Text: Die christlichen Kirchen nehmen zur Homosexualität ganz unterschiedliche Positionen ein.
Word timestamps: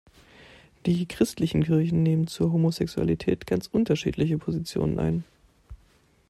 Die 0.87 1.07
christlichen 1.07 1.63
Kirchen 1.63 2.01
nehmen 2.01 2.25
zur 2.25 2.51
Homosexualität 2.51 3.45
ganz 3.45 3.67
unterschiedliche 3.67 4.39
Positionen 4.39 4.97
ein. 4.97 5.23